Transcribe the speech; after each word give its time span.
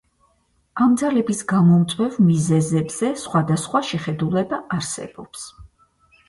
ამ 0.85 0.93
ძალების 1.01 1.41
გამომწვევ 1.51 2.15
მიზეზებზე 2.29 3.11
სხვადასხვა 3.25 3.83
შეხედულება 3.91 4.61
არსებობს. 4.79 5.47